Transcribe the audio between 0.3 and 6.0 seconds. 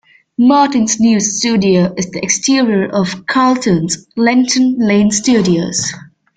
Martin's news studio is the exterior of Carlton's Lenton Lane studios.